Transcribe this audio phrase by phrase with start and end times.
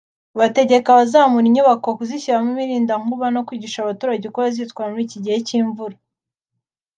[0.39, 5.97] bategeka abazamura inyubako kuzishyiramo imirindankuba no kwigisha abaturage uko bazitwara muri iki gihe cy’imvura